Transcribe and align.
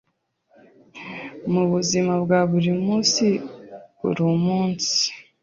mu 1.51 1.63
buzima 1.71 2.13
bwa 2.23 2.39
buri 2.51 2.71
munsi 2.83 3.25
uri 4.09 4.25
munsi 4.45 4.95